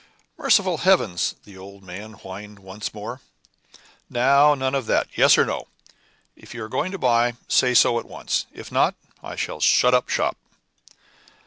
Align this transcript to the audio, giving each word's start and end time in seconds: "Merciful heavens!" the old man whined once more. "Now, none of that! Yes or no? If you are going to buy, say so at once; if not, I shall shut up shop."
"Merciful 0.35 0.79
heavens!" 0.79 1.35
the 1.45 1.55
old 1.55 1.83
man 1.83 2.13
whined 2.13 2.57
once 2.57 2.91
more. 2.91 3.21
"Now, 4.09 4.55
none 4.55 4.73
of 4.73 4.87
that! 4.87 5.07
Yes 5.15 5.37
or 5.37 5.45
no? 5.45 5.67
If 6.35 6.55
you 6.55 6.63
are 6.63 6.69
going 6.69 6.91
to 6.91 6.97
buy, 6.97 7.35
say 7.47 7.75
so 7.75 7.99
at 7.99 8.07
once; 8.07 8.47
if 8.51 8.71
not, 8.71 8.95
I 9.21 9.35
shall 9.35 9.59
shut 9.59 9.93
up 9.93 10.09
shop." 10.09 10.37